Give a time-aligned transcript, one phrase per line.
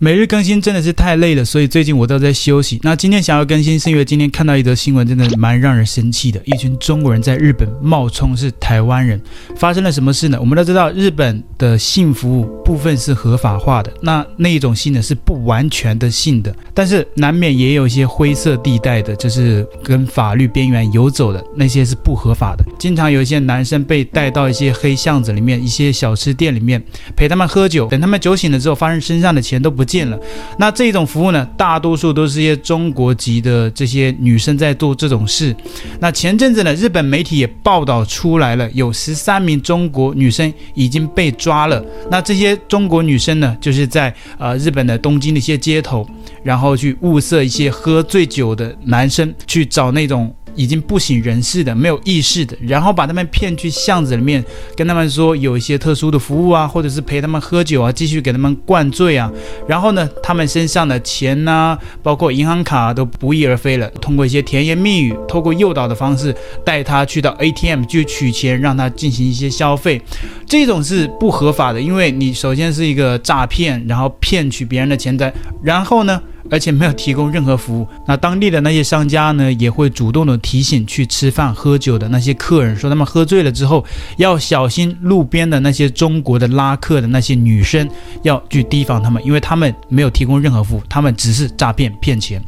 [0.00, 2.78] 每日更新真的是太累了，所以最近我都在休息。
[2.84, 6.40] 那今天想要更新，是因为今天看到一则新闻，真的蛮让人生气的。
[6.44, 9.20] 一群中国人在日本冒充是台湾人，
[9.56, 10.38] 发生了什么事呢？
[10.38, 22.64] 我们都知道，日本的性服务部分是合法化的，那那一种性呢是不完全的性的，但是难免也有一些灰色地带的，就是跟法律边缘游走的那些是不合法的。
[22.78, 26.80] 经常有一些男生被带到一些黑巷子里面，一些小吃店里面
[27.16, 30.18] 陪他们喝酒，等他们酒醒了之后，发现身上的钱都不见了，
[30.58, 35.56] 那这种服务呢，大多数都是一些中国籍的这些女生在做这种事。
[35.98, 41.82] 那前阵子呢，日本媒体也报道出来了，有十三名中国女生已经被抓了。
[42.10, 46.06] 那这些中国女生呢，就是在呃日本的东京的一些街头，
[46.44, 50.32] 然后去物色一些喝醉酒的男生，去找那种。
[50.58, 54.44] 已经不省人事的、没有意识的，然后把他们骗去巷子里面，
[54.76, 59.30] 跟他们说有一些特殊的服务啊，或者是陪他们喝酒啊，继续给他们灌醉啊。
[59.68, 63.88] 然后呢，他们身上的钱呐、包括银行卡都不翼而飞了。
[64.00, 66.34] 通过一些甜言蜜语，透过诱导的方式，
[66.64, 70.02] 带他去到 ATM 去取钱，让他进行一些消费。
[70.44, 83.84] 这种是不合法的，因为你首先是一个诈骗，然后骗取别人的钱财，然后呢，而且没有提供任何服务，那当地的那些商家呢，也会主动的提醒去吃饭喝酒的那些客人，说他们喝醉了之后
[84.16, 87.88] 要小心路边的那些中国的拉客的那些女生，
[88.22, 92.42] 要去提防他们，因为他们没有提供任何服务，他们只是诈骗骗钱。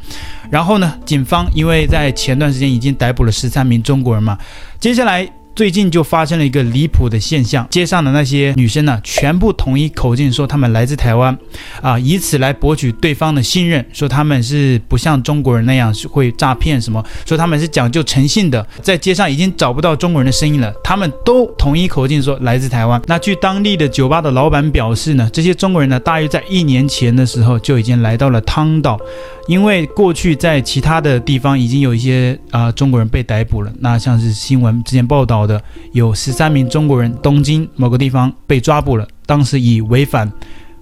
[0.49, 4.37] 然后呢，警方因为在前段时间已经逮捕了十三名中国人嘛，
[4.79, 5.31] 接下来。
[5.55, 11.37] 最近就发生了一个离谱的现象，街上的那些女生呢，全部统一口径说她们来自台湾，
[11.81, 23.01] 啊，以此来博取对方的信任，说她们是不像中国人那样是会诈骗什么，说她们是讲究诚信的，在街上已经找不到中国人的身影了，他们都统一口径说来自台湾。
[23.07, 28.99] 那据当地的酒吧的老板表示呢，这些中国人呢，大约在一年前的时候就已经来到了汤岛。
[29.47, 35.59] 因为过去在其他的地方已经有一些啊、中国人被逮捕了，那像是新闻之前报道好的，
[35.91, 40.31] 有十三名中国人东京某个地方被抓捕了，当时以违反。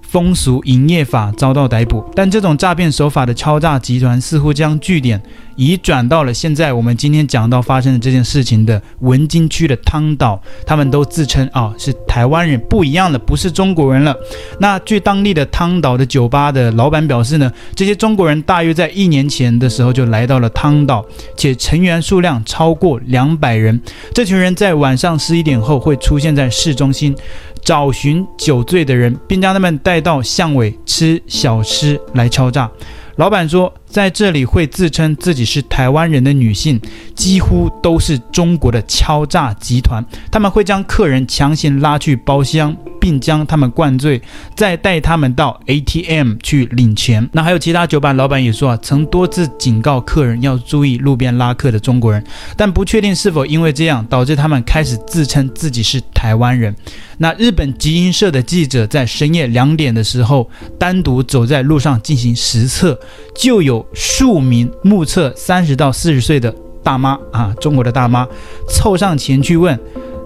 [0.02, 5.22] 风俗营业法遭到逮捕，但这种诈骗手法的敲诈集团似乎将据点
[5.56, 14.14] 移转到了现在我们今天讲到发生的这件事情的文京区的汤岛，他们都自称啊、是台湾人，不一样的，不是中国人了。
[14.58, 21.04] 那据当地的汤岛的酒吧的老板表示呢，这些中国人大约在一年前的时候就来到了汤岛，
[21.36, 23.80] 且成员数量超过两百人。
[24.14, 27.16] 这群人在晚上十一点后会出现在市中心。
[27.62, 32.70] 找寻酒醉的人，并将他们带到巷尾吃小吃来敲诈。
[33.16, 36.80] 老板说，在这里会自称自己是台湾人的女性，
[37.16, 40.02] 几乎都是中国的敲诈集团。
[40.30, 44.22] 他们会将客人强行拉去包厢，并将他们灌醉，
[44.54, 47.28] 再带他们到 ATM 去领钱。
[47.32, 52.24] 那还有其他酒吧老板也说啊，曾多次警告客人要注意路边拉客的中国人，
[52.56, 56.74] 但不确定是否因为这样导致他们开始自称自己是台湾人。
[57.18, 62.96] 那日本集英社的记者在深夜两点的时候，单独走在路上进行实测，
[63.34, 63.79] 就有。
[63.92, 68.26] 数名目测三十到四十岁的大妈啊，中国的大妈，
[68.68, 69.78] 凑上前去问：“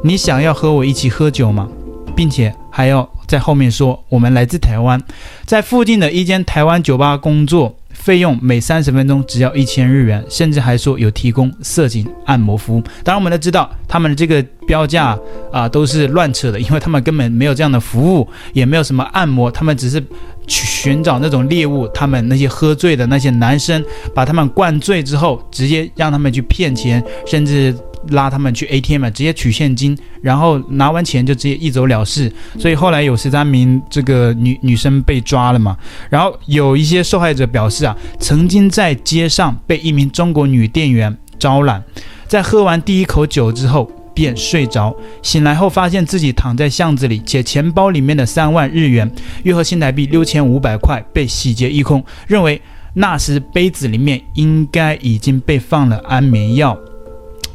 [0.03, 1.69] 你想要和我一起喝酒吗？”
[2.16, 5.03] 并且还要在后面说：“我们来自台湾，
[5.44, 15.19] 在附近的一间台湾酒吧工作，费用每三十分钟只要一千日元，甚至还说有提供色情按摩服务。”当然，我们都知道他们的这个标价
[15.50, 20.00] 啊都是乱扯的，因为他们根本没有这样的服务，也没有什么按摩，他们只是。
[20.47, 23.82] 去寻找那种猎物，他们那些喝醉的那些男生，
[24.15, 27.75] 把他们灌醉之后，直接让他们去骗钱，甚至
[28.09, 32.33] 拉他们去 ATM 直接取现金，然后拿完钱就直接一走了事。
[32.59, 35.77] 所以后来有十三名这个女女生被抓了嘛。
[36.10, 41.83] 然后有一些受害者表示啊，曾经在街上被一名中国女店员招揽，
[42.28, 43.91] 在喝完第一口酒之后。
[44.15, 49.11] 便睡着，醒来后发现自己躺在巷子里，且钱包里面的三万日元
[49.43, 52.61] （约合新台币六千五百块）被洗劫一空，认为
[52.95, 56.78] 那时杯子里面应该已经被放了安眠药。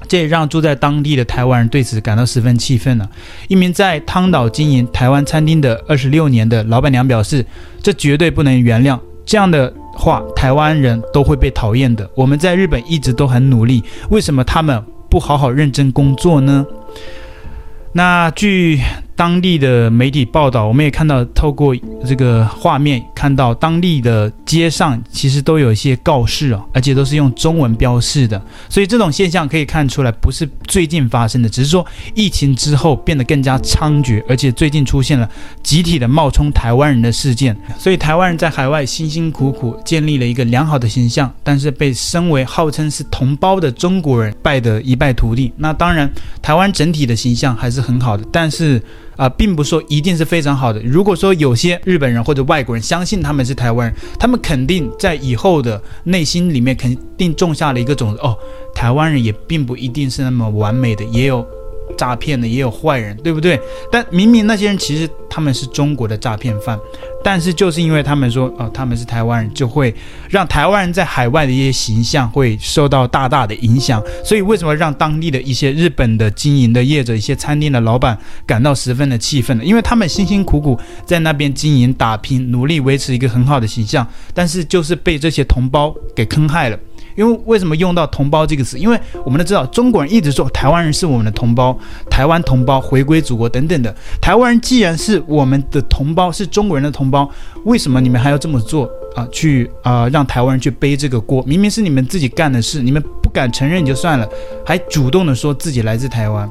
[0.08, 3.08] 这也让住在当地的台湾人对此感到十分气愤了。
[3.48, 7.46] 一名在汤岛经营台湾餐厅的二十六年的老板娘表示
[7.82, 12.10] ：“这绝对不能原谅，这样的话台湾人都会被讨厌的。
[12.16, 16.66] 我们在日本一直都很努力，为什么他们？”不好好认真工作呢？
[17.94, 18.80] 那据
[19.16, 21.76] 当地的媒体报道，我们也看到透过
[22.06, 28.42] 这个画面看到当地的街上其实都有一些告示哦，而且都是用中文标示的。
[28.70, 31.86] 所以这种现象可以看出来，不是最近发生的，只是说
[32.16, 35.30] 疫情之后变得更加猖獗，而且最近出现了
[35.62, 37.54] 集体的冒充台湾人的事件。
[37.78, 45.52] 所以台湾人在海外辛辛苦苦建立了一个良好的形象，但是被身为号称是同胞的中国人败得一败涂地。
[45.58, 46.10] 那当然，
[46.42, 48.82] 台湾整体的形象还是很好的，但是
[49.20, 50.80] 啊、并不说一定是非常好的。
[50.82, 58.20] 如果说有些日本人或者外国人相信信他们是台湾人，他们肯定在以后的内心里面肯定种下了一个种子。
[58.20, 58.38] 哦，
[58.76, 61.44] 台湾人也并不一定是那么完美的，也有。
[62.00, 63.60] 诈骗的也有坏人，对不对？
[63.92, 66.80] 但明明那些人其实他们是中国的诈骗犯，
[67.22, 69.94] 但是就是因为他们说哦，他们是台湾人，就会
[70.30, 74.02] 让台湾人在海外的一些形象会受到大大的影响。
[74.24, 79.66] 所以为什么让当地的一些日本的经营的业者、一些餐厅的老板感到十分的气愤呢？
[79.66, 86.80] 因为他们辛辛苦苦在那边经营打拼，努力维持一个很好的形象，但是就是被这些同胞给坑害了。
[87.20, 88.80] 因为为什么用到“同胞”这个词？
[88.80, 91.78] 因为我们都知道，中国人一直说台湾人是我们的同胞，
[92.10, 93.94] 台湾同胞回归祖国等等的。
[94.22, 97.30] 台湾人既然是我们的同胞，是中国人的同胞，
[97.66, 99.28] 为什么你们还要这么做啊？
[99.34, 101.44] 去啊，让台湾人去背这个锅？
[101.44, 104.26] 明明是你们自己干的事，你们不敢承认就算了，
[104.66, 106.50] 还主动的说自己来自台湾，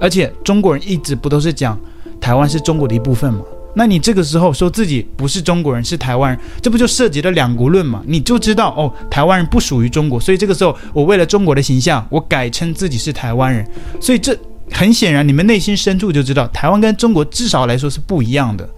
[0.00, 1.76] 而且中国人一直不都是讲
[2.20, 3.40] 台湾是中国的一部分吗？
[3.78, 8.02] 那你这个时候说自己不是中国人，是台湾人，这不就涉及了两国论吗？
[8.08, 13.64] 你就知道哦，台湾人不属于中国，所以这个时候我为了中国的形象，我改称自己是台湾人。
[14.00, 14.36] 所以这
[14.72, 18.68] 很显然，你们内心深处就知道，台湾跟中国至少来说是不一样的。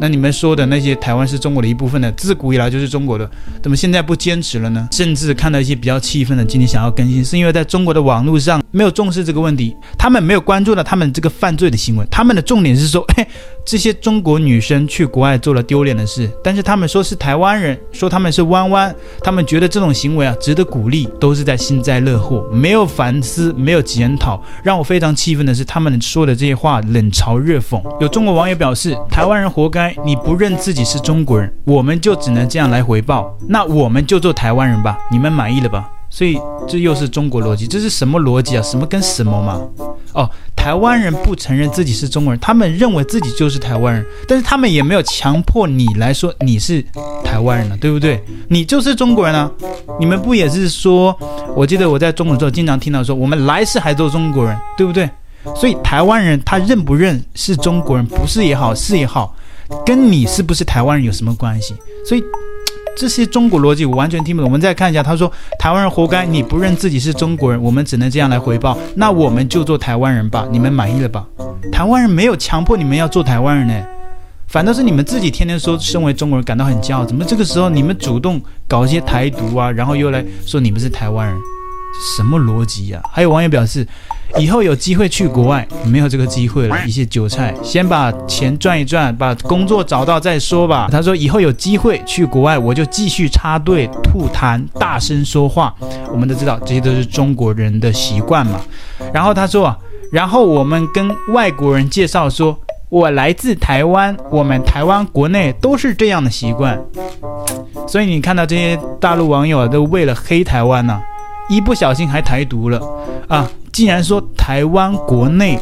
[0.00, 3.30] 那你们说的那些台湾是中国的一部分的，自古以来就是中国的，
[3.62, 4.88] 怎么现在不坚持了呢？
[4.90, 13.24] 甚至看到一些比较气愤的，今天想要更新，是因为在中国的网络上没有重视这个问题，他们没有关注到他们这个犯罪的行为，他们的重点是说，嘿，
[13.64, 18.92] 这些中国女生去国外做了丢脸的事，但是他们说是台湾人，说他们是弯弯，
[19.22, 24.42] 他们觉得这种行为啊值得鼓励，都是在幸灾乐祸，没有反思，没有检讨。
[24.64, 27.80] 让我非常气愤的是，他们说的这些话冷嘲热讽。
[28.00, 29.94] 有中国网友表示，台湾人活该。
[30.04, 33.38] 你不认自己是中国人，我们就只能这样来回报。
[33.48, 35.88] 那我们就做台湾人吧，你们满意了吧？
[36.14, 36.38] 所以
[36.68, 38.62] 这又是中国逻辑，这是什么逻辑啊？
[38.62, 39.60] 什么跟什么嘛？
[40.12, 46.80] 哦，台湾人不承认自己是中国人，他们认为自己就是台湾人，但是他们也没有强迫你来说你是
[47.24, 48.22] 台湾人了，对不对？
[48.46, 49.50] 你就是中国人啊！
[49.98, 51.18] 你们不也是说？
[51.56, 55.10] 我记得我在中国的时候经常听到说，我们来世还做中国人，对不对？
[55.56, 59.34] 所以台湾人他认不认是中国人，不是也好，是也好。
[59.84, 61.74] 跟你是不是台湾人有什么关系？
[62.06, 62.22] 所以
[62.96, 64.48] 这些中国逻辑我完全听不懂。
[64.48, 68.76] 我们再看一下，他说台湾人活该，你不认自己是中国人，我们只能这样来回报。
[68.94, 71.26] 那我们就做台湾人吧，你们满意了吧？
[71.72, 73.74] 台湾人没有强迫你们要做台湾人呢，
[74.46, 77.04] 反倒是你们自己天天说身为中国人感到很骄傲。
[77.04, 81.36] 怎么这个时候你们主动搞一些台独啊，然后又来说你们是台湾人？
[82.16, 83.00] 什么逻辑呀？
[83.12, 83.86] 还有网友表示，
[84.38, 86.76] 以后有机会去国外，没有这个机会了。
[86.86, 90.88] 一些韭菜先把钱赚一赚，把工作找到再说吧。
[90.90, 95.74] 他说以后有机会去国外，我就继续插队、吐痰、大声说话。
[96.10, 98.60] 我们都知道这些都是中国人的习惯嘛。
[99.12, 99.74] 然后他说，
[100.12, 102.58] 然后我们跟外国人介绍说，
[102.88, 106.78] 我来自台湾，我们台湾国内都是这样的习惯。
[107.86, 111.00] 所以你看到这些大陆网友，都为了黑台湾呢、
[111.48, 112.80] 一不小心还台独了
[113.28, 113.50] 啊！
[113.72, 115.58] 竟然说台湾国内，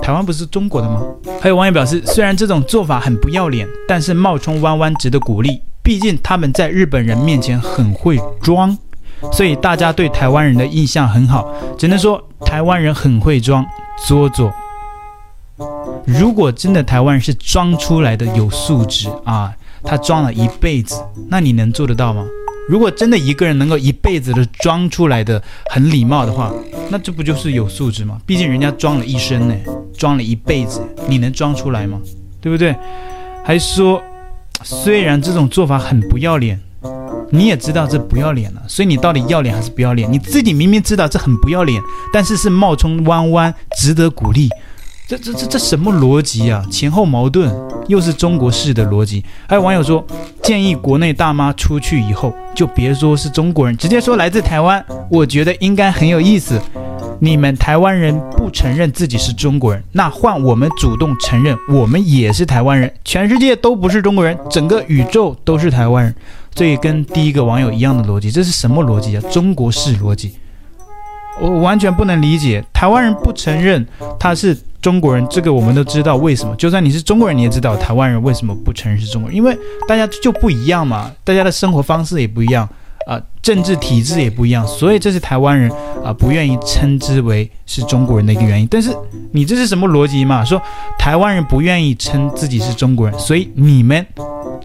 [0.00, 1.02] 台湾不是中国的吗？
[1.40, 5.60] 还有网友表示，虽然这种做法很不要脸，但是冒充弯弯值得鼓励。
[5.82, 8.78] 毕竟他们在日本人面前很会装，
[9.32, 11.52] 所以大家对台湾人的印象很好。
[11.76, 13.66] 只能说台湾人很会装，
[14.06, 14.52] 作作。
[16.06, 22.24] 如果真的台湾人是装出来的有素质啊，他装了一辈子，那你能做得到吗？
[22.72, 26.50] 如果真的一个人能够一辈子都装出来的很礼貌的话，
[26.88, 28.18] 那这不就是有素质吗？
[28.24, 29.54] 毕竟人家装了一生呢，
[29.94, 32.00] 装了一辈子，你能装出来吗？
[32.40, 32.74] 对不对？
[33.44, 34.02] 还说，
[34.64, 36.58] 虽然这种做法很不要脸，
[37.28, 40.10] 你也知道这不要脸了，所以你到底要脸还是不要脸？
[40.10, 41.78] 你自己明明知道这很不要脸，
[42.10, 44.48] 但是是冒充弯弯，值得鼓励。
[45.06, 46.64] 这这这这什么逻辑啊？
[46.70, 47.52] 前后矛盾，
[47.86, 49.22] 又是中国式的逻辑。
[49.46, 50.04] 还有网友说，
[50.42, 54.82] 建议国内大妈出去以后就别说是中国人，直接说来自台湾。
[55.10, 56.60] 我觉得应该很有意思。
[57.18, 62.92] 你们台湾人不承认自己是中国人，那换我们主动承认，我们也是台湾人。
[63.04, 66.14] 全世界都不是中国人，整个宇宙都是台湾人。
[66.54, 69.22] 这也跟第一个网友一样的逻辑，这是什么逻辑啊？
[69.30, 70.34] 中国式逻辑，
[71.40, 72.64] 我完全不能理解。
[72.72, 73.86] 台湾人不承认
[74.18, 74.58] 他是。
[74.82, 76.52] 中国人，这个我们都知道为什么。
[76.56, 82.68] 就算你是中国人，你也知道台湾人为什么不承认是中国人，因为大家就不一样嘛，大家的生活方式也不一样。
[83.06, 85.70] 啊、政治体制也不一样，所以这是台湾人
[86.04, 88.66] 啊、不愿意称之为是中国人的一个原因。
[88.68, 88.92] 但是
[89.30, 90.44] 你这是什么逻辑嘛？
[90.44, 90.60] 说
[90.98, 94.04] 台湾人不愿意称自己是中国人，所以你们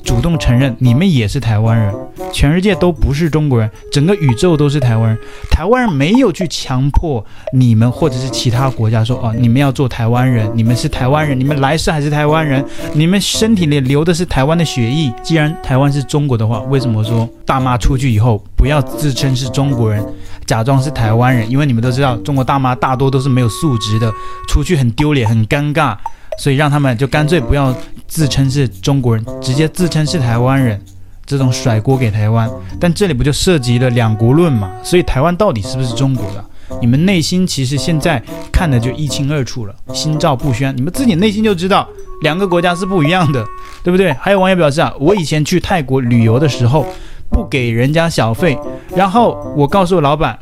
[0.08, 1.94] 主动承认你们也是台湾人，
[2.32, 5.20] 全世界都不是中国人，整个宇宙都是台湾人。
[5.52, 15.14] 台湾人没有去强迫你们或者是其他国家说哦，你们要做台湾人，你们是台湾人，你们来世还是台湾人，你们身体里流的是台湾的血液。
[15.22, 20.02] 既然台湾是中国的话，为什么说大妈出去以后不要自称是中国人，
[20.46, 21.52] 假装是台湾人？
[21.52, 24.10] 因为你们都知道，中国大妈大多都是没有素质的，
[24.48, 25.98] 出去很丢脸、很尴尬，
[26.38, 27.76] 所以让他们就干脆不要
[28.08, 30.80] 自称是中国人，直接自称是台湾人。
[31.26, 34.72] 这种甩锅给台湾，但这里不就涉及了两国论嘛？
[34.82, 36.42] 所以台湾到底是不是中国的？
[36.80, 40.74] 你们内心其实现在看的就一清二楚了，心照不宣。
[40.78, 41.86] 你们自己内心就知道
[42.22, 43.44] 两个国家是不一样的，
[43.84, 44.14] 对不对？
[44.14, 46.86] 还有网友表示啊，我以前去泰国旅游的时候
[47.30, 48.58] 不给人家小费，
[48.96, 50.40] 然后我告诉老板，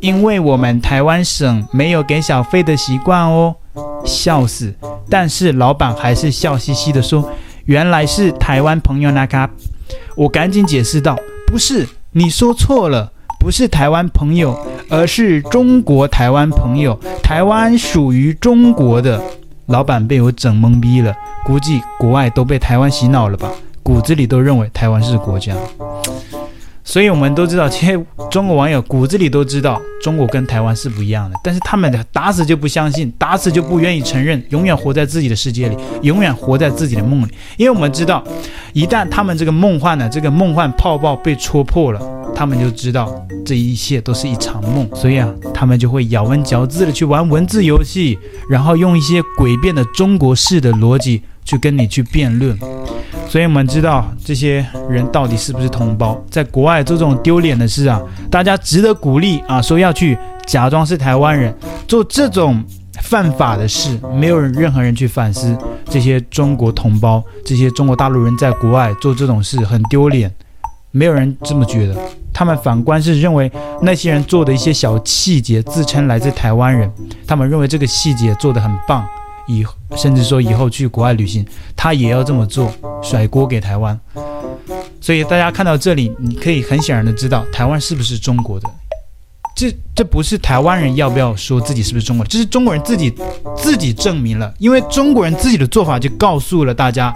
[0.00, 3.56] 因为我们台湾省没有给小费的习惯哦，
[4.04, 4.74] 笑死！
[5.08, 7.28] 但是老板还是笑嘻嘻的说，
[7.64, 9.48] 原来是台湾朋友那卡。
[10.16, 11.16] 我赶紧解释道
[11.46, 14.58] ：“不是，你说错了，不是台湾朋友，
[14.88, 16.98] 而是中国台湾朋友。
[17.22, 19.20] 台湾属于中国的。”
[19.68, 23.50] 老板被我整懵逼了，估计国外都被台湾洗脑了吧，
[23.82, 25.54] 骨子里都认为台湾是国家。
[26.88, 37.30] 所以我们都知道，这些中国网友骨子里都知道中国跟台湾是不一样的，但是他们的打死就不相信，打死就不愿意承认，永远活在自己的世界里，永远活在自己的梦里。
[37.58, 38.24] 因为我们知道，
[38.72, 42.00] 一旦他们这个梦幻的这个梦幻泡泡被戳破了，
[42.34, 43.14] 他们就知道
[43.44, 48.18] 这一切都是一场梦，所以啊，他们就会咬文嚼字的去玩文字游戏，
[48.48, 52.56] 然后用一些诡辩的中国式的逻辑去跟你去辩论。
[53.26, 58.00] 所以我们知道这些人到底是不是同胞，在国外做这种丢脸的事啊，
[58.30, 61.54] 大家值得鼓励啊，说要去假装是台湾人
[61.86, 62.62] 做这种
[63.02, 65.56] 犯法的事，没有任何人去反思
[65.90, 70.30] 这些中国同胞，这些中国大陆人在国外做这种事很丢脸，
[70.90, 71.94] 没有人这么觉得，
[72.32, 73.50] 他们反观是认为
[73.82, 76.90] 那些人做的一些小细节，自称来自台湾人，
[77.26, 79.06] 他们认为这个细节做得很棒。
[79.48, 79.64] 以
[79.96, 82.70] 甚至说以后去国外旅行，他也要这么做，
[83.02, 83.98] 甩锅给台湾。
[85.00, 88.68] 所以大家看到这里，你可以很显然的知道台湾是不是中国的。
[89.56, 93.12] 这这不是台湾人要不要说自己是不是中国，这是中国人自己
[93.56, 97.12] 自己证明了，因为中国人自己的做法就告诉了大家，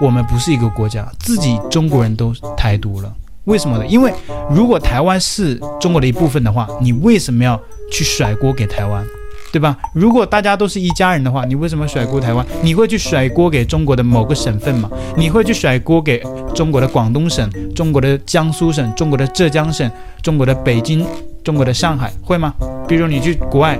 [0.00, 3.14] 我们不是一个国家，自己中国人都台独了。
[3.44, 3.86] 为什么呢？
[3.86, 4.10] 因为
[4.48, 7.60] 如果台湾是中国的一部分的话，你为什么要
[7.90, 9.04] 去甩锅给台湾？
[9.52, 9.76] 对吧？
[9.92, 12.44] 如果大家都是一家人的话，你为什么甩锅台湾？
[12.62, 14.90] 你会去甩锅给中国的某个省份吗？
[15.14, 16.22] 你会去甩锅给
[16.54, 19.88] 中国的广东省、中国的江苏省、中国的浙江省、
[20.22, 21.04] 中国的北京、
[21.44, 22.54] 中国的上海，会吗？
[22.88, 23.78] 比如你去国外，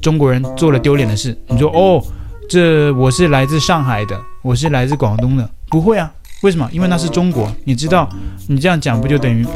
[0.00, 2.02] 中国人做了丢脸的事，你说哦，
[2.48, 6.12] 这我是来自上海的，我是来自广东的，不会啊？
[6.42, 6.68] 为什么？
[6.72, 8.08] 因为那是中国，你知道，
[8.48, 9.46] 你这样讲不就等于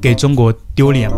[0.00, 1.16] 给中国丢脸吗？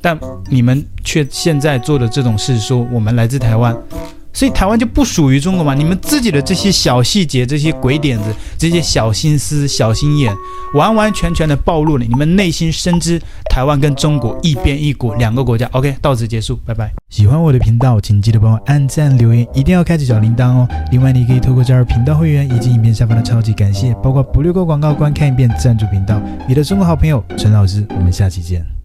[0.00, 0.18] 但
[0.50, 3.76] 你们却现在做的这种事，说我们来自台湾，
[4.32, 5.74] 所以台湾就不属于中国嘛？
[5.74, 8.24] 你们自己的这些小细节、这些鬼点子、
[8.56, 10.34] 这些小心思、小心眼，
[10.74, 13.20] 完完全全的暴露了你们内心深知
[13.50, 15.68] 台湾跟中国一边一国两个国家。
[15.72, 16.90] OK，到此结束，拜拜。
[17.10, 20.68] 喜欢我的频道，请记得帮我按赞、留言，一定要开启小铃铛哦。
[20.90, 26.20] 另外，你可以透过加入频道会员以及影片下方的超级感谢，包括不略过广告、观看一遍赞助频道。
[26.48, 28.81] 你的中国好朋友陈老师，我们下期见。